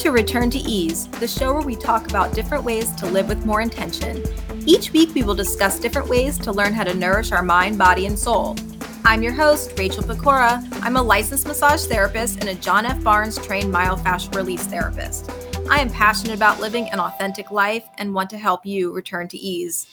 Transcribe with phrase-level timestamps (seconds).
[0.00, 3.44] to Return to Ease, the show where we talk about different ways to live with
[3.44, 4.24] more intention.
[4.64, 8.06] Each week, we will discuss different ways to learn how to nourish our mind, body,
[8.06, 8.56] and soul.
[9.04, 10.66] I'm your host, Rachel Pecora.
[10.80, 13.04] I'm a licensed massage therapist and a John F.
[13.04, 15.30] Barnes trained myofascial release therapist.
[15.68, 19.36] I am passionate about living an authentic life and want to help you return to
[19.36, 19.86] ease.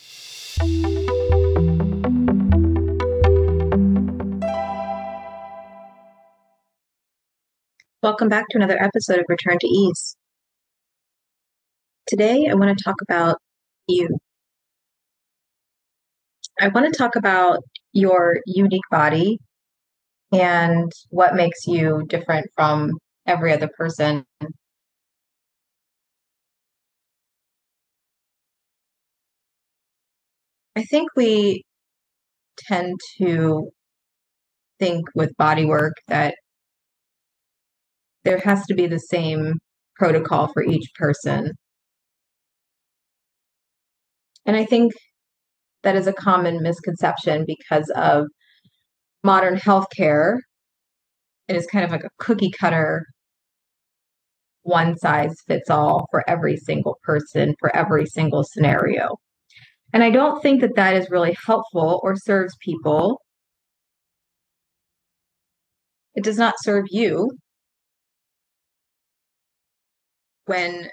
[8.08, 10.16] Welcome back to another episode of Return to Ease.
[12.08, 13.36] Today, I want to talk about
[13.90, 14.18] you.
[16.58, 17.60] I want to talk about
[17.92, 19.40] your unique body
[20.32, 22.94] and what makes you different from
[23.26, 24.24] every other person.
[30.78, 31.66] I think we
[32.58, 33.70] tend to
[34.80, 36.36] think with body work that
[38.28, 39.54] there has to be the same
[39.96, 41.54] protocol for each person.
[44.46, 44.92] And I think
[45.84, 48.26] that is a common misconception because of
[49.24, 50.40] modern healthcare.
[51.48, 53.06] It is kind of like a cookie cutter,
[54.64, 59.16] one size fits all for every single person, for every single scenario.
[59.94, 63.22] And I don't think that that is really helpful or serves people.
[66.14, 67.32] It does not serve you
[70.48, 70.90] when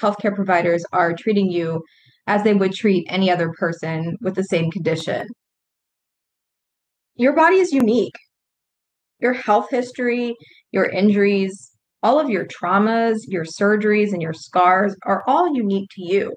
[0.00, 1.82] healthcare providers are treating you
[2.26, 5.26] as they would treat any other person with the same condition.
[7.16, 8.14] Your body is unique.
[9.20, 10.36] Your health history,
[10.70, 16.02] your injuries, all of your traumas, your surgeries, and your scars are all unique to
[16.04, 16.32] you.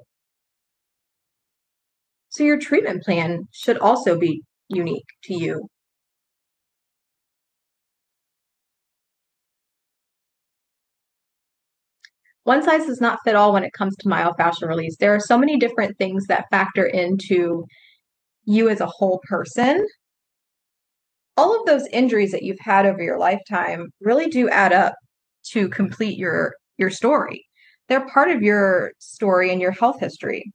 [2.30, 5.68] So, your treatment plan should also be unique to you.
[12.52, 14.98] One size does not fit all when it comes to myofascial release.
[14.98, 17.64] There are so many different things that factor into
[18.44, 19.88] you as a whole person.
[21.38, 24.96] All of those injuries that you've had over your lifetime really do add up
[25.54, 27.46] to complete your your story.
[27.88, 30.52] They're part of your story and your health history.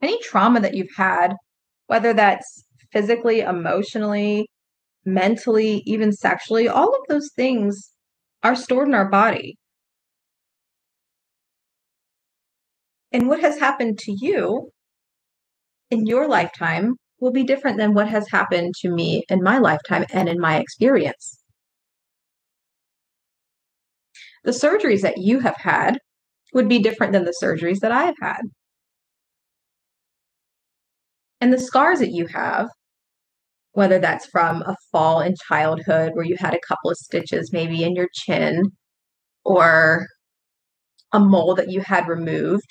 [0.00, 1.34] Any trauma that you've had,
[1.88, 4.48] whether that's physically, emotionally,
[5.04, 7.90] mentally, even sexually, all of those things
[8.44, 9.58] are stored in our body.
[13.12, 14.70] And what has happened to you
[15.90, 20.04] in your lifetime will be different than what has happened to me in my lifetime
[20.12, 21.42] and in my experience.
[24.44, 25.98] The surgeries that you have had
[26.54, 28.40] would be different than the surgeries that I've had.
[31.40, 32.68] And the scars that you have,
[33.72, 37.82] whether that's from a fall in childhood where you had a couple of stitches maybe
[37.82, 38.64] in your chin,
[39.44, 40.06] or
[41.12, 42.66] a mole that you had removed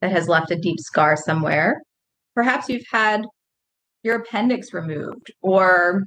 [0.00, 1.80] that has left a deep scar somewhere.
[2.34, 3.22] Perhaps you've had
[4.02, 6.04] your appendix removed or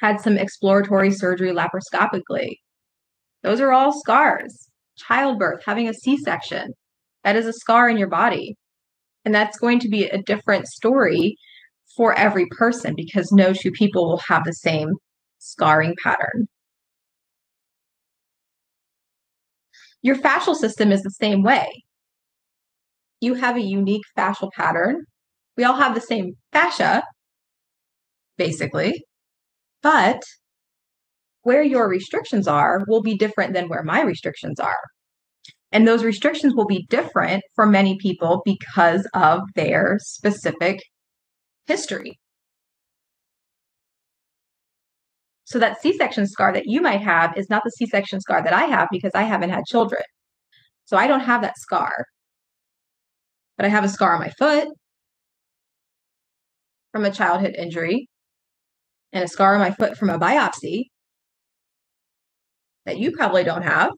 [0.00, 2.56] had some exploratory surgery laparoscopically.
[3.42, 4.68] Those are all scars.
[4.96, 6.72] Childbirth, having a C section,
[7.24, 8.56] that is a scar in your body.
[9.24, 11.36] And that's going to be a different story
[11.96, 14.92] for every person because no two people will have the same
[15.38, 16.48] scarring pattern.
[20.02, 21.68] Your fascial system is the same way
[23.20, 25.04] you have a unique fascial pattern.
[25.56, 27.02] We all have the same fascia,
[28.36, 29.04] basically,
[29.82, 30.22] but
[31.42, 34.78] where your restrictions are will be different than where my restrictions are.
[35.72, 40.80] And those restrictions will be different for many people because of their specific
[41.66, 42.18] history.
[45.44, 48.42] So, that C section scar that you might have is not the C section scar
[48.42, 50.02] that I have because I haven't had children.
[50.84, 52.04] So, I don't have that scar
[53.58, 54.68] but I have a scar on my foot
[56.92, 58.08] from a childhood injury
[59.12, 60.84] and a scar on my foot from a biopsy
[62.86, 63.90] that you probably don't have.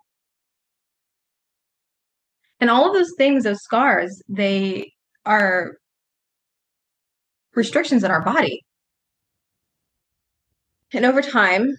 [2.58, 4.92] And all of those things, those scars, they
[5.24, 5.74] are
[7.54, 8.62] restrictions in our body.
[10.92, 11.74] And over time,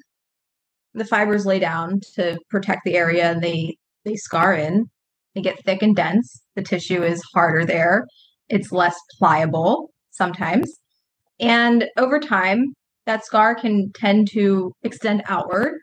[0.94, 4.90] the fibers lay down to protect the area and they they scar in
[5.36, 6.42] they get thick and dense.
[6.56, 8.06] The tissue is harder there.
[8.50, 10.72] It's less pliable sometimes.
[11.40, 12.74] And over time,
[13.06, 15.74] that scar can tend to extend outward.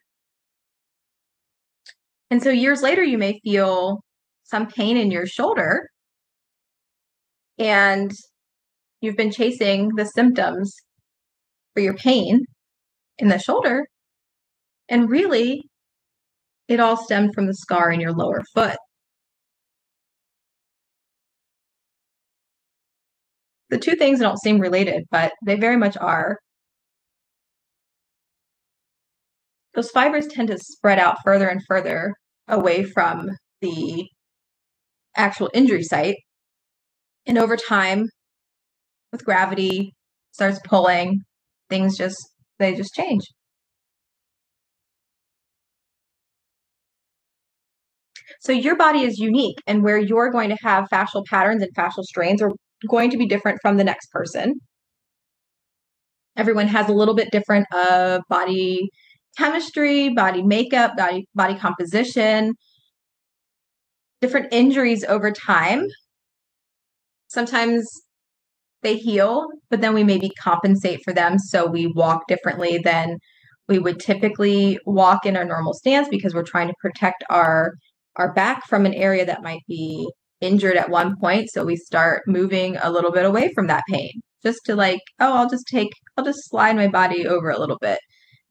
[2.31, 4.01] And so years later, you may feel
[4.45, 5.89] some pain in your shoulder.
[7.59, 8.13] And
[9.01, 10.75] you've been chasing the symptoms
[11.75, 12.45] for your pain
[13.19, 13.87] in the shoulder.
[14.89, 15.63] And really,
[16.69, 18.77] it all stemmed from the scar in your lower foot.
[23.71, 26.39] The two things don't seem related, but they very much are.
[29.75, 32.15] Those fibers tend to spread out further and further
[32.49, 33.31] away from
[33.61, 34.09] the
[35.17, 36.17] actual injury site.
[37.27, 38.09] And over time,
[39.13, 39.95] with gravity,
[40.33, 41.21] starts pulling,
[41.69, 42.17] things just
[42.59, 43.23] they just change.
[48.41, 52.03] So your body is unique, and where you're going to have fascial patterns and fascial
[52.05, 52.51] strains are
[52.87, 54.55] going to be different from the next person.
[56.37, 58.89] Everyone has a little bit different uh, body
[59.37, 62.55] chemistry, body makeup, body body composition,
[64.21, 65.87] different injuries over time.
[67.29, 67.87] Sometimes
[68.83, 71.39] they heal, but then we maybe compensate for them.
[71.39, 73.19] So we walk differently than
[73.69, 77.73] we would typically walk in our normal stance because we're trying to protect our
[78.17, 80.09] our back from an area that might be
[80.41, 81.49] injured at one point.
[81.51, 84.11] So we start moving a little bit away from that pain
[84.43, 87.79] just to like, oh, I'll just take, I'll just slide my body over a little
[87.81, 87.99] bit.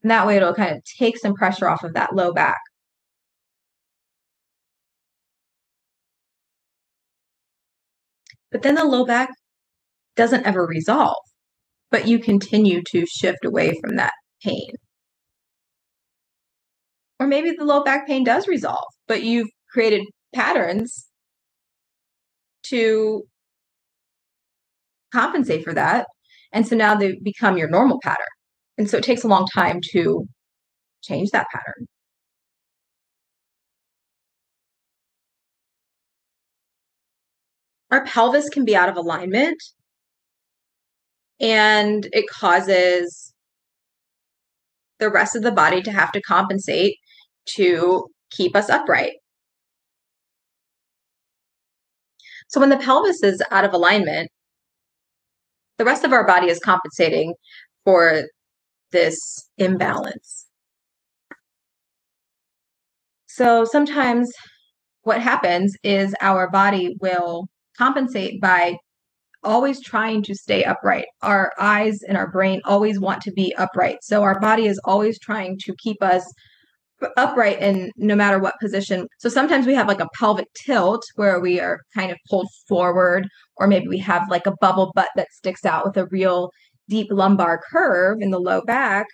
[0.03, 2.57] And that way it'll kind of take some pressure off of that low back.
[8.51, 9.29] But then the low back
[10.15, 11.17] doesn't ever resolve,
[11.91, 14.13] but you continue to shift away from that
[14.43, 14.71] pain.
[17.19, 20.03] Or maybe the low back pain does resolve, but you've created
[20.33, 21.06] patterns
[22.69, 23.23] to
[25.13, 26.07] compensate for that.
[26.51, 28.25] And so now they become your normal pattern.
[28.77, 30.27] And so it takes a long time to
[31.01, 31.87] change that pattern.
[37.91, 39.61] Our pelvis can be out of alignment
[41.39, 43.33] and it causes
[44.99, 46.97] the rest of the body to have to compensate
[47.55, 49.13] to keep us upright.
[52.47, 54.29] So when the pelvis is out of alignment,
[55.77, 57.33] the rest of our body is compensating
[57.85, 58.23] for
[58.91, 59.19] this
[59.57, 60.45] imbalance.
[63.27, 64.31] So sometimes
[65.03, 67.47] what happens is our body will
[67.77, 68.77] compensate by
[69.43, 71.05] always trying to stay upright.
[71.21, 73.99] Our eyes and our brain always want to be upright.
[74.01, 76.23] So our body is always trying to keep us
[77.15, 79.07] upright in no matter what position.
[79.19, 83.27] So sometimes we have like a pelvic tilt where we are kind of pulled forward,
[83.57, 86.49] or maybe we have like a bubble butt that sticks out with a real
[86.89, 89.05] deep lumbar curve in the low back.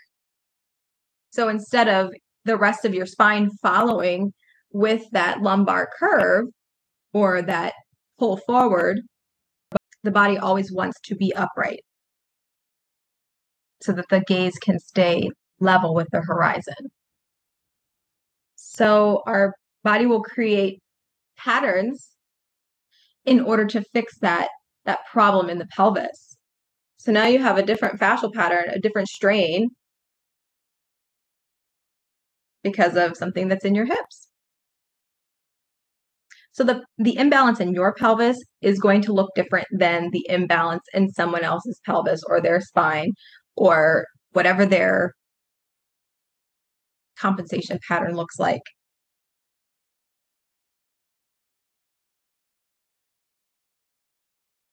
[1.32, 2.12] So instead of
[2.46, 4.34] the rest of your spine following
[4.72, 6.46] with that lumbar curve
[7.14, 7.74] or that
[8.20, 9.02] pull forward,
[10.04, 11.82] the body always wants to be upright
[13.82, 15.30] so that the gaze can stay
[15.60, 16.92] level with the horizon.
[18.76, 19.54] So our
[19.84, 20.80] body will create
[21.38, 22.10] patterns
[23.26, 24.50] in order to fix that
[24.86, 26.38] that problem in the pelvis.
[26.98, 29.70] So now you have a different fascial pattern, a different strain
[32.64, 34.28] because of something that's in your hips.
[36.52, 40.84] So the the imbalance in your pelvis is going to look different than the imbalance
[40.94, 43.12] in someone else's pelvis or their spine
[43.56, 45.14] or whatever their
[47.24, 48.62] compensation pattern looks like.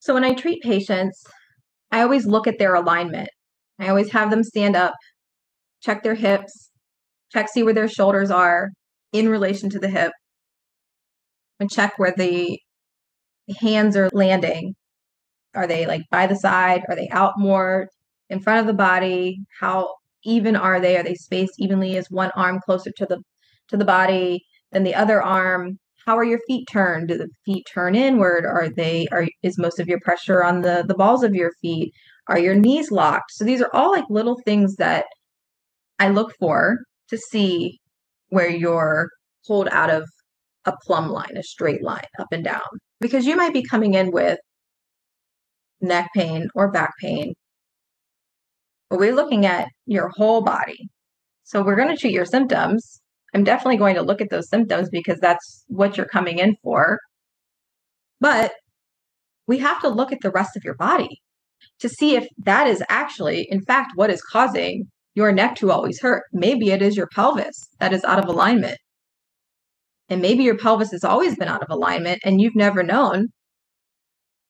[0.00, 1.22] So when I treat patients,
[1.92, 3.28] I always look at their alignment.
[3.78, 4.94] I always have them stand up,
[5.82, 6.70] check their hips,
[7.32, 8.70] check see where their shoulders are
[9.12, 10.12] in relation to the hip,
[11.60, 12.58] and check where the
[13.60, 14.74] hands are landing.
[15.54, 16.82] Are they like by the side?
[16.88, 17.88] Are they out more
[18.28, 19.38] in front of the body?
[19.60, 20.96] How even are they?
[20.96, 21.96] Are they spaced evenly?
[21.96, 23.22] Is one arm closer to the
[23.68, 25.78] to the body than the other arm?
[26.06, 27.08] How are your feet turned?
[27.08, 28.44] Do the feet turn inward?
[28.46, 31.92] Are they are is most of your pressure on the the balls of your feet?
[32.28, 33.32] Are your knees locked?
[33.32, 35.06] So these are all like little things that
[35.98, 37.78] I look for to see
[38.30, 39.08] where you're
[39.46, 40.04] pulled out of
[40.64, 42.60] a plumb line, a straight line up and down.
[43.00, 44.38] Because you might be coming in with
[45.80, 47.34] neck pain or back pain
[48.90, 50.90] but we're looking at your whole body.
[51.44, 53.00] So we're going to treat your symptoms.
[53.32, 56.98] I'm definitely going to look at those symptoms because that's what you're coming in for.
[58.20, 58.52] But
[59.46, 61.20] we have to look at the rest of your body
[61.78, 66.00] to see if that is actually, in fact, what is causing your neck to always
[66.00, 66.24] hurt.
[66.32, 68.78] Maybe it is your pelvis that is out of alignment.
[70.08, 73.28] And maybe your pelvis has always been out of alignment and you've never known,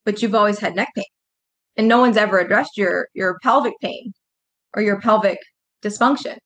[0.04, 1.04] but you've always had neck pain.
[1.76, 4.12] And no one's ever addressed your, your pelvic pain
[4.74, 5.38] or your pelvic
[5.82, 6.36] dysfunction.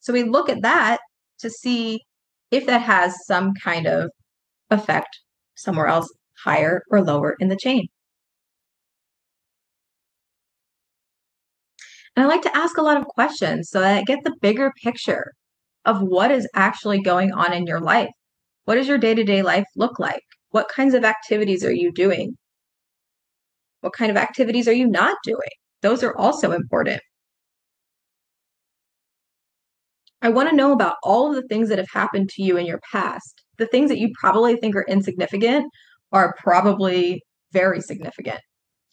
[0.00, 1.00] So we look at that
[1.40, 2.00] to see
[2.50, 4.10] if that has some kind of
[4.70, 5.20] effect
[5.54, 6.08] somewhere else,
[6.44, 7.86] higher or lower in the chain.
[12.16, 14.72] And I like to ask a lot of questions so that I get the bigger
[14.82, 15.32] picture
[15.84, 18.10] of what is actually going on in your life.
[18.64, 20.22] What does your day to day life look like?
[20.50, 22.36] What kinds of activities are you doing?
[23.80, 25.38] What kind of activities are you not doing?
[25.82, 27.00] Those are also important.
[30.22, 32.66] I want to know about all of the things that have happened to you in
[32.66, 33.42] your past.
[33.58, 35.70] The things that you probably think are insignificant
[36.12, 37.22] are probably
[37.52, 38.40] very significant.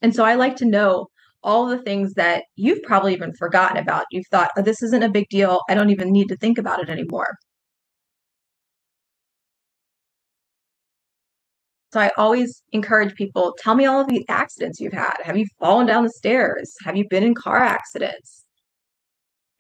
[0.02, 1.08] And so I like to know
[1.44, 4.06] all the things that you've probably even forgotten about.
[4.12, 5.62] You've thought, oh, this isn't a big deal.
[5.70, 7.36] I don't even need to think about it anymore.
[11.94, 15.16] So I always encourage people tell me all of the accidents you've had.
[15.24, 16.74] Have you fallen down the stairs?
[16.84, 18.47] Have you been in car accidents?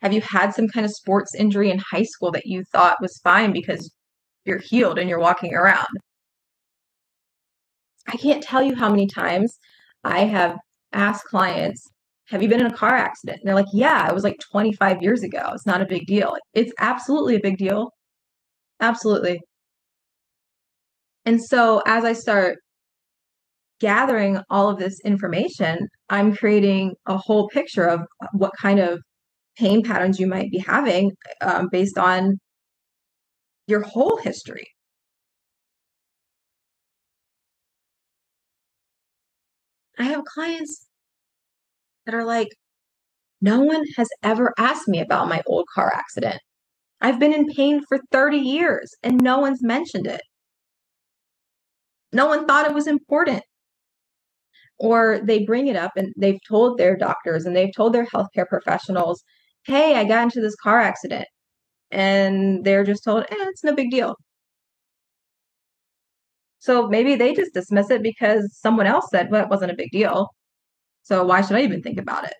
[0.01, 3.19] Have you had some kind of sports injury in high school that you thought was
[3.23, 3.91] fine because
[4.45, 5.87] you're healed and you're walking around?
[8.07, 9.57] I can't tell you how many times
[10.03, 10.57] I have
[10.93, 11.89] asked clients,
[12.29, 13.39] Have you been in a car accident?
[13.39, 15.49] And they're like, Yeah, it was like 25 years ago.
[15.53, 16.35] It's not a big deal.
[16.53, 17.91] It's absolutely a big deal.
[18.79, 19.41] Absolutely.
[21.25, 22.57] And so as I start
[23.79, 28.99] gathering all of this information, I'm creating a whole picture of uh, what kind of
[29.57, 31.11] pain patterns you might be having
[31.41, 32.37] um, based on
[33.67, 34.67] your whole history.
[39.99, 40.87] I have clients
[42.05, 42.49] that are like,
[43.41, 46.39] no one has ever asked me about my old car accident.
[47.01, 50.21] I've been in pain for 30 years and no one's mentioned it.
[52.11, 53.43] No one thought it was important.
[54.79, 58.47] Or they bring it up and they've told their doctors and they've told their healthcare
[58.47, 59.23] professionals,
[59.67, 61.27] hey, I got into this car accident.
[61.91, 64.15] And they're just told, eh, it's no big deal.
[66.59, 69.91] So maybe they just dismiss it because someone else said, well, it wasn't a big
[69.91, 70.29] deal.
[71.03, 72.35] So why should I even think about it?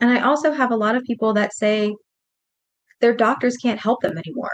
[0.00, 1.94] And I also have a lot of people that say
[3.00, 4.50] their doctors can't help them anymore.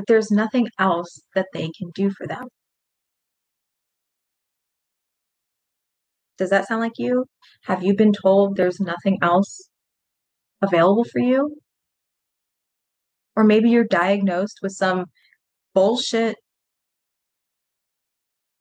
[0.00, 2.44] That there's nothing else that they can do for them.
[6.38, 7.26] Does that sound like you?
[7.64, 9.68] Have you been told there's nothing else
[10.62, 11.54] available for you?
[13.36, 15.04] Or maybe you're diagnosed with some
[15.74, 16.36] bullshit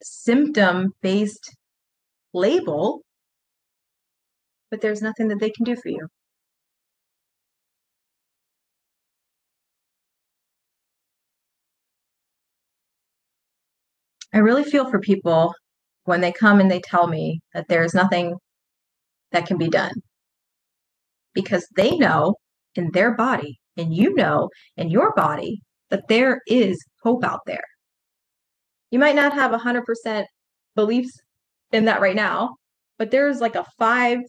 [0.03, 1.55] symptom based
[2.34, 3.03] label,
[4.69, 6.10] but there's nothing that they can do for you.
[14.33, 15.53] I really feel for people
[16.05, 18.36] when they come and they tell me that there's nothing
[19.31, 19.93] that can be done
[21.33, 22.36] because they know
[22.75, 27.63] in their body and you know in your body that there is hope out there.
[28.91, 30.25] You might not have 100%
[30.75, 31.12] beliefs
[31.71, 32.55] in that right now,
[32.98, 34.24] but there's like a 5%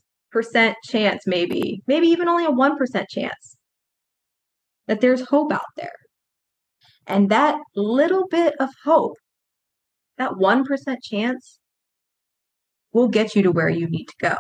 [0.85, 3.57] chance, maybe, maybe even only a 1% chance
[4.87, 5.93] that there's hope out there.
[7.07, 9.17] And that little bit of hope,
[10.21, 11.59] that 1% chance,
[12.93, 14.37] will get you to where you need to go.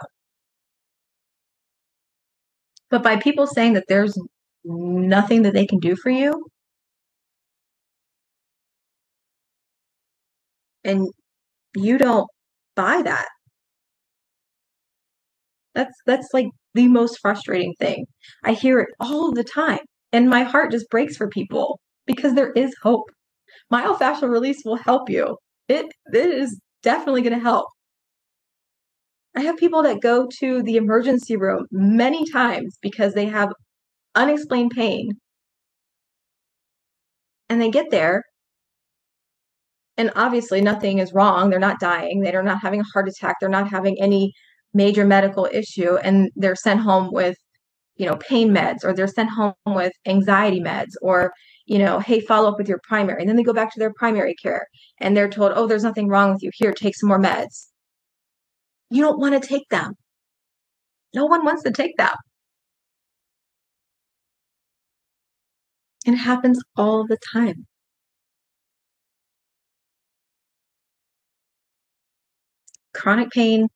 [2.90, 4.16] But by people saying that there's
[4.64, 6.44] nothing that they can do for you,
[10.84, 11.08] and
[11.76, 12.28] you don't
[12.76, 13.28] buy that.
[15.74, 18.06] That's that's like the most frustrating thing.
[18.44, 19.80] I hear it all the time
[20.12, 23.10] and my heart just breaks for people because there is hope.
[23.72, 25.36] Myofascial release will help you.
[25.70, 27.68] It it is definitely going to help.
[29.36, 33.50] I have people that go to the emergency room many times because they have
[34.14, 35.12] unexplained pain.
[37.48, 38.22] And they get there,
[39.96, 41.50] and obviously nothing is wrong.
[41.50, 42.20] They're not dying.
[42.20, 43.36] They're not having a heart attack.
[43.40, 44.32] They're not having any
[44.74, 45.96] major medical issue.
[45.96, 47.36] And they're sent home with,
[48.00, 51.32] you know, pain meds, or they're sent home with anxiety meds, or,
[51.66, 53.20] you know, hey, follow up with your primary.
[53.20, 54.66] And then they go back to their primary care
[55.00, 56.50] and they're told, oh, there's nothing wrong with you.
[56.54, 57.70] Here, take some more meds
[58.90, 59.94] you don't want to take them.
[61.14, 62.14] No one wants to take them.
[66.06, 67.66] It happens all the time.
[72.92, 73.68] Chronic pain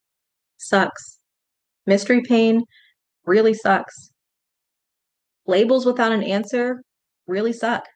[0.58, 1.18] sucks.
[1.86, 2.64] Mystery pain
[3.26, 4.10] really sucks.
[5.46, 6.82] Labels without an answer
[7.26, 7.86] really suck.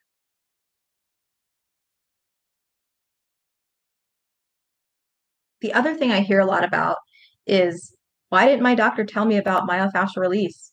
[5.61, 6.97] The other thing I hear a lot about
[7.47, 7.95] is
[8.28, 10.73] why didn't my doctor tell me about myofascial release?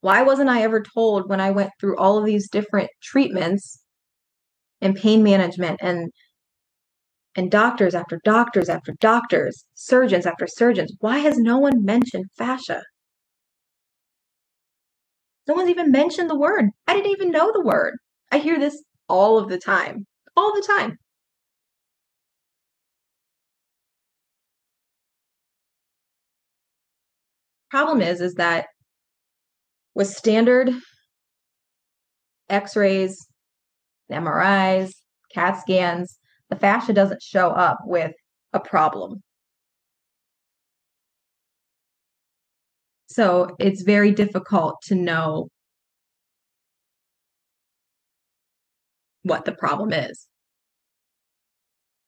[0.00, 3.82] Why wasn't I ever told when I went through all of these different treatments
[4.80, 6.10] and pain management and
[7.36, 12.82] and doctors after doctors after doctors, surgeons after surgeons, why has no one mentioned fascia?
[15.48, 16.66] No one's even mentioned the word.
[16.86, 17.94] I didn't even know the word.
[18.30, 20.06] I hear this all of the time.
[20.36, 20.98] All the time.
[27.70, 28.66] Problem is is that
[29.94, 30.70] with standard
[32.48, 33.26] x-rays,
[34.10, 34.92] MRIs,
[35.34, 36.18] CAT scans,
[36.50, 38.12] the fascia doesn't show up with
[38.52, 39.22] a problem.
[43.12, 45.48] So it's very difficult to know
[49.22, 50.26] what the problem is.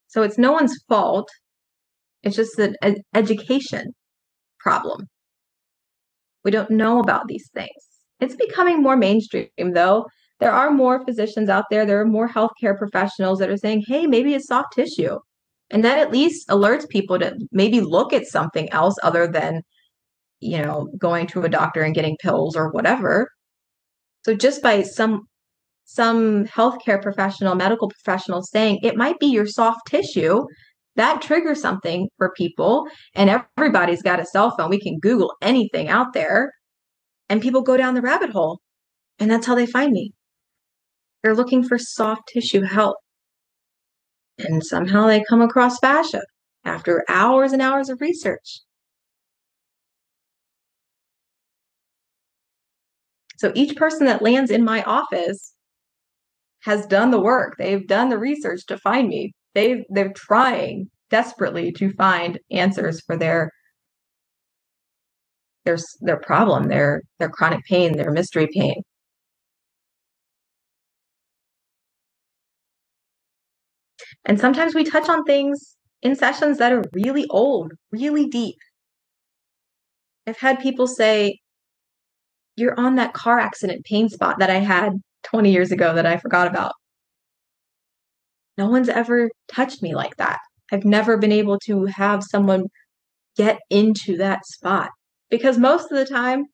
[0.09, 1.29] So it's no one's fault.
[2.23, 3.93] It's just an ed- education
[4.59, 5.09] problem.
[6.45, 7.69] We don't know about these things.
[8.21, 10.07] It's becoming more mainstream, though.
[10.41, 14.07] There are more physicians out there, there are more healthcare professionals that are saying, hey,
[14.07, 15.19] maybe it's soft tissue.
[15.71, 19.63] And that at least alerts people to maybe look at something else other than,
[20.45, 23.29] you know, going to a doctor and getting pills or whatever.
[24.25, 25.23] So just by some
[25.87, 30.43] some healthcare professional, medical professional saying it might be your soft tissue,
[30.97, 32.87] that triggers something for people.
[33.15, 34.71] And everybody's got a cell phone.
[34.71, 36.53] We can Google anything out there.
[37.29, 38.61] And people go down the rabbit hole.
[39.19, 40.13] And that's how they find me.
[41.23, 42.97] They're looking for soft tissue help.
[44.39, 46.23] And somehow they come across fascia
[46.65, 48.61] after hours and hours of research.
[53.45, 55.53] So each person that lands in my office
[56.63, 57.57] has done the work.
[57.59, 59.35] They've done the research to find me.
[59.55, 63.51] They they're trying desperately to find answers for their
[65.67, 68.81] their their problem, their their chronic pain, their mystery pain.
[74.25, 78.57] And sometimes we touch on things in sessions that are really old, really deep.
[80.27, 81.41] I've had people say,
[82.57, 84.93] You're on that car accident pain spot that I had
[85.25, 86.73] 20 years ago that I forgot about.
[88.57, 90.39] No one's ever touched me like that.
[90.73, 92.67] I've never been able to have someone
[93.37, 94.91] get into that spot
[95.31, 96.45] because most of the time,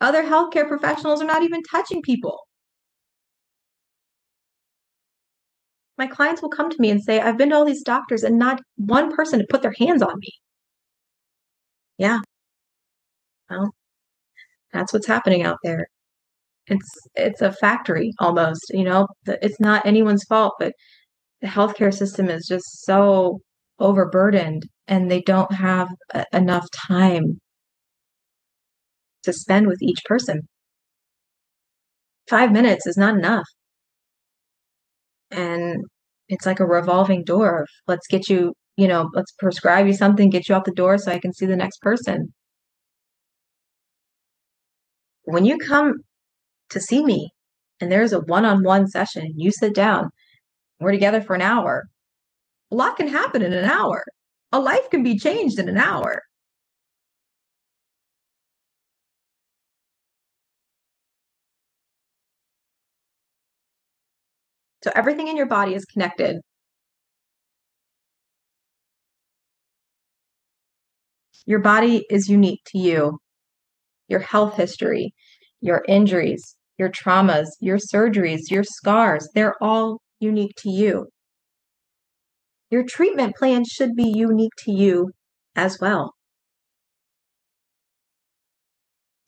[0.00, 2.38] other healthcare professionals are not even touching people.
[5.96, 8.38] My clients will come to me and say, I've been to all these doctors and
[8.38, 10.30] not one person to put their hands on me.
[11.98, 12.20] Yeah.
[13.48, 13.74] Well,
[14.74, 15.86] that's what's happening out there.
[16.68, 19.08] It's it's a factory almost, you know.
[19.26, 20.74] It's not anyone's fault, but
[21.42, 23.40] the healthcare system is just so
[23.80, 27.40] overburdened and they don't have a, enough time
[29.24, 30.42] to spend with each person.
[32.28, 33.46] Five minutes is not enough.
[35.30, 35.84] And
[36.28, 40.48] it's like a revolving door let's get you, you know, let's prescribe you something, get
[40.48, 42.32] you out the door so I can see the next person.
[45.24, 45.94] When you come
[46.70, 47.30] to see me
[47.80, 50.10] and there's a one on one session, you sit down,
[50.80, 51.84] we're together for an hour.
[52.70, 54.04] A lot can happen in an hour.
[54.52, 56.22] A life can be changed in an hour.
[64.84, 66.40] So everything in your body is connected.
[71.46, 73.18] Your body is unique to you.
[74.08, 75.14] Your health history,
[75.60, 81.06] your injuries, your traumas, your surgeries, your scars, they're all unique to you.
[82.70, 85.12] Your treatment plan should be unique to you
[85.54, 86.14] as well.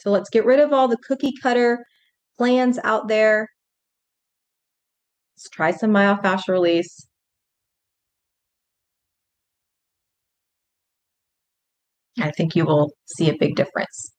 [0.00, 1.84] So let's get rid of all the cookie cutter
[2.38, 3.48] plans out there.
[5.34, 7.06] Let's try some myofascial release.
[12.18, 14.15] I think you will see a big difference.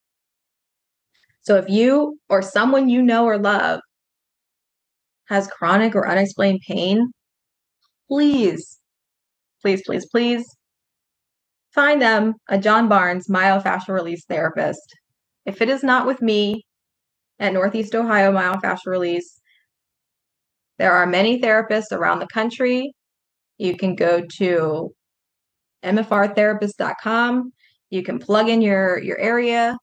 [1.48, 3.80] So if you or someone you know or love
[5.28, 7.10] has chronic or unexplained pain,
[8.06, 8.78] please,
[9.62, 10.44] please, please, please
[11.74, 14.94] find them a John Barnes myofascial release therapist.
[15.46, 16.66] If it is not with me
[17.38, 19.40] at Northeast Ohio Myofascial Release,
[20.76, 22.92] there are many therapists around the country.
[23.56, 24.90] You can go to
[25.82, 27.52] mfrtherapist.com.
[27.88, 29.78] You can plug in your, your area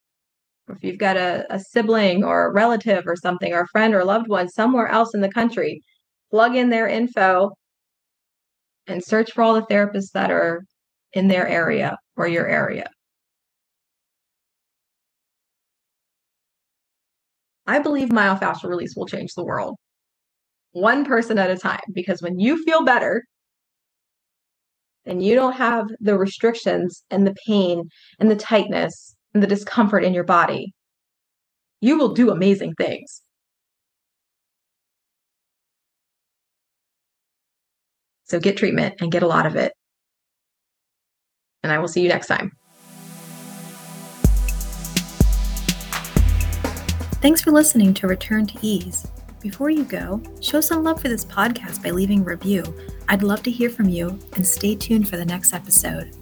[0.70, 4.00] if you've got a, a sibling or a relative or something, or a friend or
[4.00, 5.82] a loved one somewhere else in the country,
[6.32, 7.52] plug in their info
[8.88, 10.64] and search for all the therapists that are
[11.14, 12.90] in their area or your area.
[17.68, 19.76] I believe myofascial release will change the world
[20.76, 23.24] one person at a time because when you feel better
[25.06, 27.84] and you don't have the restrictions and the pain
[28.20, 30.74] and the tightness and the discomfort in your body,
[31.82, 33.22] you will do amazing things.
[38.24, 39.74] So get treatment and get a lot of it.
[41.62, 42.54] And I will see you next time.
[47.22, 49.06] Thanks for listening to Return to Ease.
[49.42, 52.64] Before you go, show some love for this podcast by leaving a review.
[53.10, 56.16] I'd love to hear from you and stay tuned for the next episode.